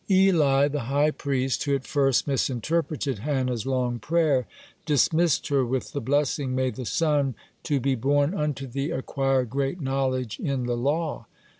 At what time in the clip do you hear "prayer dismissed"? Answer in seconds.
3.99-5.49